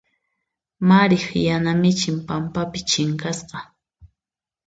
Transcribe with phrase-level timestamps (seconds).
[0.87, 3.57] Mariq yana michin pampapi chinkasqa.